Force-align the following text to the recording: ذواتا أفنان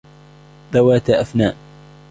ذواتا 0.73 1.21
أفنان 1.21 1.55